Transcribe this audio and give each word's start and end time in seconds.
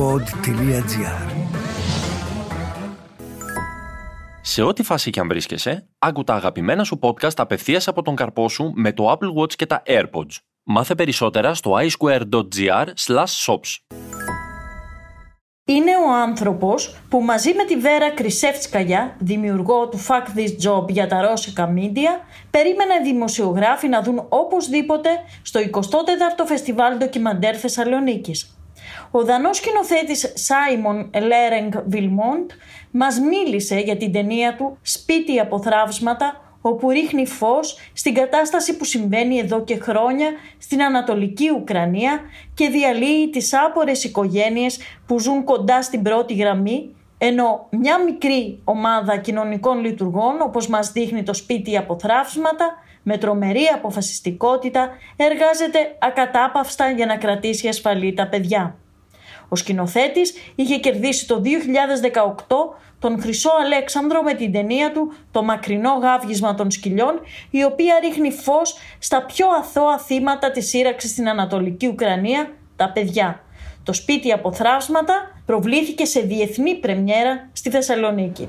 pod.gr 0.00 1.30
Σε 4.40 4.62
ό,τι 4.62 4.82
φάση 4.82 5.10
και 5.10 5.20
αν 5.20 5.28
βρίσκεσαι, 5.28 5.88
άκου 5.98 6.24
τα 6.24 6.34
αγαπημένα 6.34 6.84
σου 6.84 6.98
podcast 7.02 7.36
απευθείας 7.36 7.88
από 7.88 8.02
τον 8.02 8.16
καρπό 8.16 8.48
σου 8.48 8.72
με 8.74 8.92
το 8.92 9.12
Apple 9.12 9.42
Watch 9.42 9.54
και 9.54 9.66
τα 9.66 9.82
AirPods. 9.86 10.36
Μάθε 10.62 10.94
περισσότερα 10.94 11.54
στο 11.54 11.78
iSquare.gr 11.78 12.86
shops. 13.46 13.96
Είναι 15.64 15.90
ο 16.06 16.12
άνθρωπος 16.22 17.00
που 17.08 17.20
μαζί 17.20 17.54
με 17.54 17.64
τη 17.64 17.76
Βέρα 17.76 18.10
Κρυσεύτσκαγια, 18.10 19.16
δημιουργό 19.18 19.88
του 19.88 19.98
Fuck 19.98 20.38
This 20.38 20.68
Job 20.68 20.88
για 20.88 21.06
τα 21.06 21.20
ρώσικα 21.20 21.66
μίντια, 21.66 22.20
περίμενε 22.50 22.94
δημοσιογράφοι 23.04 23.88
να 23.88 24.02
δουν 24.02 24.26
οπωσδήποτε 24.28 25.08
στο 25.42 25.60
24ο 25.72 26.46
Φεστιβάλ 26.46 26.96
Ντοκιμαντέρ 26.96 27.58
Θεσσαλονίκης. 27.58 28.54
Ο 29.10 29.24
δανός 29.24 29.56
σκηνοθέτης 29.56 30.32
Σάιμον 30.34 31.10
Λέρενγκ 31.22 31.72
Βιλμόντ 31.86 32.50
μας 32.90 33.18
μίλησε 33.18 33.78
για 33.78 33.96
την 33.96 34.12
ταινία 34.12 34.56
του 34.56 34.78
«Σπίτι 34.82 35.38
από 35.40 35.60
θράψματα» 35.62 36.40
όπου 36.60 36.90
ρίχνει 36.90 37.26
φως 37.26 37.78
στην 37.92 38.14
κατάσταση 38.14 38.76
που 38.76 38.84
συμβαίνει 38.84 39.38
εδώ 39.38 39.64
και 39.64 39.78
χρόνια 39.80 40.30
στην 40.58 40.82
Ανατολική 40.82 41.50
Ουκρανία 41.56 42.20
και 42.54 42.68
διαλύει 42.68 43.30
τις 43.30 43.54
άπορες 43.54 44.04
οικογένειες 44.04 44.78
που 45.06 45.18
ζουν 45.18 45.44
κοντά 45.44 45.82
στην 45.82 46.02
πρώτη 46.02 46.34
γραμμή 46.34 46.94
ενώ 47.18 47.66
μια 47.70 47.98
μικρή 47.98 48.60
ομάδα 48.64 49.16
κοινωνικών 49.16 49.80
λειτουργών 49.80 50.40
όπως 50.40 50.68
μας 50.68 50.92
δείχνει 50.92 51.22
το 51.22 51.34
σπίτι 51.34 51.76
από 51.76 51.98
θράψματα 51.98 52.74
με 53.02 53.18
τρομερή 53.18 53.64
αποφασιστικότητα 53.74 54.88
εργάζεται 55.16 55.96
ακατάπαυστα 55.98 56.90
για 56.90 57.06
να 57.06 57.16
κρατήσει 57.16 57.68
ασφαλή 57.68 58.14
τα 58.14 58.28
παιδιά. 58.28 58.76
Ο 59.52 59.56
σκηνοθέτης 59.56 60.34
είχε 60.54 60.78
κερδίσει 60.78 61.26
το 61.26 61.42
2018 62.46 62.76
τον 62.98 63.20
Χρυσό 63.20 63.50
Αλέξανδρο 63.64 64.22
με 64.22 64.34
την 64.34 64.52
ταινία 64.52 64.92
του 64.92 65.12
«Το 65.30 65.42
μακρινό 65.42 65.90
γάβγισμα 65.90 66.54
των 66.54 66.70
σκυλιών», 66.70 67.20
η 67.50 67.64
οποία 67.64 67.94
ρίχνει 68.02 68.32
φως 68.32 68.76
στα 68.98 69.24
πιο 69.24 69.46
αθώα 69.48 69.98
θύματα 69.98 70.50
της 70.50 70.68
σύραξης 70.68 71.10
στην 71.10 71.28
Ανατολική 71.28 71.86
Ουκρανία, 71.86 72.52
τα 72.76 72.90
παιδιά. 72.90 73.40
Το 73.84 73.92
σπίτι 73.92 74.32
από 74.32 74.52
θράψματα 74.52 75.14
προβλήθηκε 75.46 76.04
σε 76.04 76.20
διεθνή 76.20 76.74
πρεμιέρα 76.74 77.48
στη 77.52 77.70
Θεσσαλονίκη. 77.70 78.48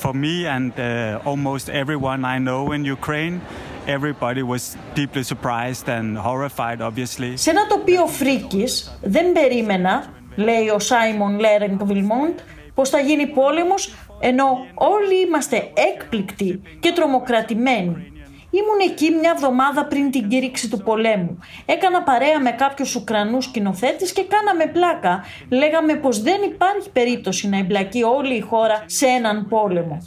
For 0.00 0.12
me 0.12 0.46
and 0.56 0.72
uh, 0.78 1.30
almost 1.30 1.68
everyone 1.82 2.24
I 2.24 2.38
know 2.38 2.62
in 2.76 2.84
Ukraine, 2.98 3.40
everybody 3.88 4.42
was 4.42 4.76
deeply 4.94 5.22
surprised 5.22 5.88
and 5.88 6.16
horrified, 6.18 6.80
obviously. 6.80 7.36
Σε 7.36 7.50
ένα 7.50 7.66
τοπίο 7.66 8.06
φρίκης 8.06 8.98
δεν 9.02 9.32
περίμενα, 9.32 10.04
λέει 10.34 10.68
ο 10.68 10.78
Σάιμον 10.78 11.38
Λέρενγκ 11.38 11.82
Βιλμόντ, 11.82 12.38
πως 12.74 12.88
θα 12.88 13.00
γίνει 13.00 13.26
πόλεμος 13.26 13.94
ενώ 14.20 14.44
όλοι 14.74 15.20
είμαστε 15.26 15.72
έκπληκτοι 15.74 16.62
και 16.80 16.92
τρομοκρατημένοι. 16.92 18.12
Ήμουν 18.58 18.90
εκεί 18.90 19.10
μια 19.10 19.32
εβδομάδα 19.34 19.84
πριν 19.84 20.10
την 20.10 20.28
κήρυξη 20.28 20.70
του 20.70 20.78
πολέμου. 20.78 21.38
Έκανα 21.66 22.02
παρέα 22.02 22.40
με 22.40 22.50
κάποιους 22.50 22.94
Ουκρανούς 22.94 23.44
σκηνοθέτες 23.44 24.12
και 24.12 24.24
κάναμε 24.24 24.66
πλάκα. 24.72 25.24
Λέγαμε 25.48 25.94
πως 25.94 26.22
δεν 26.22 26.42
υπάρχει 26.42 26.90
περίπτωση 26.90 27.48
να 27.48 27.58
εμπλακεί 27.58 28.02
όλη 28.02 28.34
η 28.34 28.40
χώρα 28.40 28.84
σε 28.86 29.06
έναν 29.06 29.48
πόλεμο. 29.48 29.98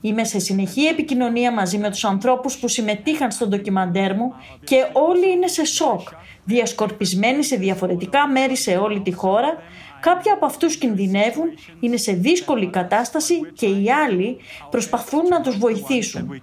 Είμαι 0.00 0.24
σε 0.24 0.38
συνεχή 0.38 0.84
επικοινωνία 0.84 1.52
μαζί 1.52 1.78
με 1.78 1.90
τους 1.90 2.04
ανθρώπους 2.04 2.56
που 2.56 2.68
συμμετείχαν 2.68 3.30
στο 3.30 3.46
ντοκιμαντέρ 3.46 4.14
μου 4.14 4.34
και 4.64 4.76
όλοι 4.92 5.30
είναι 5.30 5.46
σε 5.46 5.64
σοκ, 5.64 6.08
διασκορπισμένοι 6.44 7.42
σε 7.44 7.56
διαφορετικά 7.56 8.28
μέρη 8.28 8.56
σε 8.56 8.76
όλη 8.76 9.00
τη 9.00 9.12
χώρα 9.12 9.54
Κάποιοι 10.00 10.30
από 10.30 10.46
αυτούς 10.46 10.76
κινδυνεύουν, 10.76 11.48
είναι 11.80 11.96
σε 11.96 12.12
δύσκολη 12.12 12.66
κατάσταση 12.66 13.40
και 13.54 13.66
οι 13.66 13.90
άλλοι 13.90 14.36
προσπαθούν 14.70 15.26
να 15.28 15.40
τους 15.40 15.58
βοηθήσουν. 15.58 16.42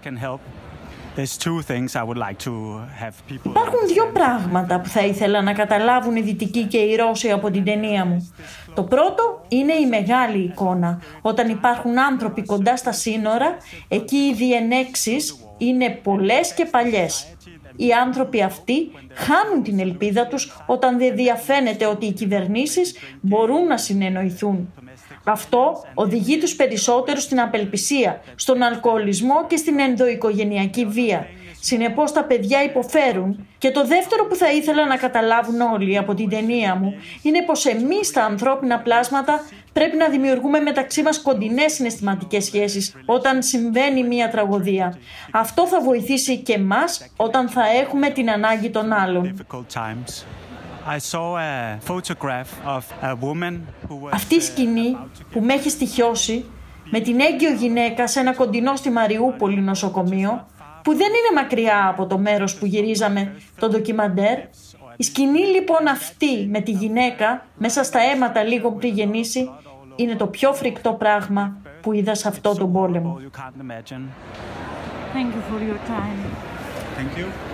Υπάρχουν 3.44 3.88
δύο 3.88 4.10
πράγματα 4.14 4.80
που 4.80 4.90
θα 4.90 5.06
ήθελα 5.06 5.42
να 5.42 5.54
καταλάβουν 5.54 6.16
οι 6.16 6.22
Δυτικοί 6.22 6.64
και 6.64 6.78
οι 6.78 6.96
Ρώσοι 6.96 7.32
από 7.32 7.52
την 7.52 7.64
ταινία 7.64 8.06
μου. 8.06 8.32
Το 8.74 8.84
πρώτο 8.84 9.46
είναι 9.48 9.74
η 9.74 9.86
μεγάλη 9.86 10.44
εικόνα. 10.44 11.02
Όταν 11.22 11.50
υπάρχουν 11.50 12.00
άνθρωποι 12.00 12.44
κοντά 12.44 12.78
στα 12.78 12.92
σύνορα, 12.92 13.58
εκεί 13.88 14.16
οι 14.16 14.34
διενέξεις 14.34 15.36
είναι 15.58 15.90
πολλές 16.04 16.54
και 16.54 16.66
παλιές 16.66 17.34
οι 17.76 17.92
άνθρωποι 17.92 18.42
αυτοί 18.42 18.92
χάνουν 19.14 19.64
την 19.64 19.80
ελπίδα 19.80 20.28
τους 20.28 20.64
όταν 20.66 20.98
δεν 20.98 21.16
διαφαίνεται 21.16 21.86
ότι 21.86 22.06
οι 22.06 22.12
κυβερνήσεις 22.12 22.96
μπορούν 23.22 23.66
να 23.66 23.78
συνεννοηθούν. 23.78 24.74
Αυτό 25.24 25.84
οδηγεί 25.94 26.38
τους 26.38 26.56
περισσότερους 26.56 27.24
στην 27.24 27.40
απελπισία, 27.40 28.22
στον 28.36 28.62
αλκοολισμό 28.62 29.46
και 29.48 29.58
στην 29.58 29.80
ενδοοικογενειακή 29.80 30.86
βία. 30.86 31.28
Συνεπώς 31.60 32.12
τα 32.12 32.24
παιδιά 32.24 32.64
υποφέρουν 32.64 33.48
και 33.58 33.72
το 33.72 33.86
δεύτερο 33.86 34.26
που 34.26 34.36
θα 34.36 34.52
ήθελα 34.52 34.86
να 34.86 34.98
καταλάβουν 34.98 35.62
όλοι 35.62 35.98
από 35.98 36.14
την 36.14 36.30
ταινία 36.30 36.76
μου 36.76 36.94
είναι 37.22 37.42
πως 37.42 37.66
εμείς 37.66 38.12
τα 38.12 38.24
ανθρώπινα 38.24 38.80
πλάσματα 38.80 39.40
πρέπει 39.74 39.98
να 39.98 40.10
δημιουργούμε 40.10 40.60
μεταξύ 40.60 41.02
μας 41.02 41.22
κοντινές 41.22 41.74
συναισθηματικές 41.74 42.44
σχέσεις 42.46 42.96
όταν 43.06 43.44
συμβαίνει 43.44 44.04
μια 44.04 44.30
τραγωδία. 44.30 44.98
Αυτό 45.32 45.68
θα 45.68 45.82
βοηθήσει 45.82 46.38
και 46.38 46.58
μας 46.58 47.08
όταν 47.16 47.50
θα 47.50 47.64
έχουμε 47.82 48.10
την 48.10 48.30
ανάγκη 48.30 48.70
των 48.70 48.94
άλλων. 48.94 49.46
Αυτή 54.12 54.36
η 54.36 54.40
σκηνή 54.40 54.98
που 55.32 55.40
με 55.42 55.54
έχει 55.54 55.70
στοιχειώσει 55.70 56.46
με 56.92 57.00
την 57.00 57.20
έγκυο 57.20 57.54
γυναίκα 57.54 58.08
σε 58.08 58.20
ένα 58.20 58.34
κοντινό 58.34 58.76
στη 58.76 58.90
Μαριούπολη 58.90 59.62
νοσοκομείο 59.62 60.48
που 60.84 60.92
δεν 60.96 61.08
είναι 61.08 61.42
μακριά 61.42 61.88
από 61.88 62.06
το 62.06 62.18
μέρος 62.18 62.56
που 62.56 62.66
γυρίζαμε 62.66 63.36
το 63.60 63.68
ντοκιμαντέρ. 63.70 64.38
Η 64.96 65.04
σκηνή 65.04 65.40
λοιπόν 65.40 65.88
αυτή 65.88 66.48
με 66.50 66.60
τη 66.60 66.72
γυναίκα 66.72 67.46
μέσα 67.58 67.84
στα 67.84 68.00
αίματα 68.00 68.44
λίγο 68.44 68.72
πριν 68.72 68.94
γεννήσει 68.94 69.50
είναι 69.96 70.16
το 70.16 70.28
πιο 70.28 70.54
φρικτό 70.54 70.94
πράγμα 70.94 71.58
που 71.82 71.94
είδα 71.94 72.16
σε 72.16 72.28
αυτό 72.28 72.56
τον 72.56 72.72
πόλεμο. 72.72 73.20
Thank 75.14 75.32
you 75.36 75.42
for 75.50 75.60
your 75.70 75.80
time. 75.94 76.20
Thank 76.98 77.18
you. 77.18 77.53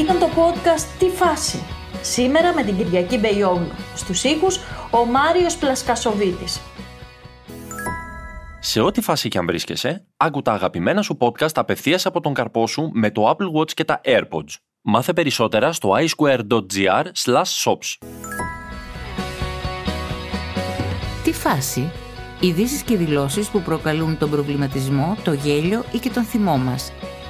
Ήταν 0.00 0.18
το 0.18 0.26
podcast 0.26 0.86
«Τι 0.98 1.06
φάση» 1.08 1.62
σήμερα 2.02 2.54
με 2.54 2.62
την 2.62 2.76
Κυριακή 2.76 3.18
Μπεϊόγλου. 3.18 3.70
Στους 3.94 4.24
ήχους 4.24 4.60
ο 4.90 5.04
Μάριος 5.04 5.56
Πλασκασοβίτης. 5.56 6.60
Σε 8.60 8.80
ό,τι 8.80 9.00
φάση 9.00 9.28
και 9.28 9.38
αν 9.38 9.46
βρίσκεσαι, 9.46 10.06
άκου 10.16 10.42
τα 10.42 10.52
αγαπημένα 10.52 11.02
σου 11.02 11.16
podcast 11.20 11.54
απευθείας 11.54 12.06
από 12.06 12.20
τον 12.20 12.34
καρπό 12.34 12.66
σου 12.66 12.90
με 12.92 13.10
το 13.10 13.30
Apple 13.30 13.60
Watch 13.60 13.70
και 13.72 13.84
τα 13.84 14.00
AirPods. 14.04 14.54
Μάθε 14.80 15.12
περισσότερα 15.12 15.72
στο 15.72 15.90
iSquare.gr 15.90 17.04
shops. 17.64 18.06
Τι 21.24 21.32
φάση, 21.32 21.90
ειδήσεις 22.40 22.82
και 22.82 22.96
δηλώσεις 22.96 23.48
που 23.48 23.60
προκαλούν 23.62 24.18
τον 24.18 24.30
προβληματισμό, 24.30 25.16
το 25.24 25.32
γέλιο 25.32 25.84
ή 25.92 25.98
και 25.98 26.10
τον 26.10 26.22
θυμό 26.22 26.56
μας. 26.56 26.92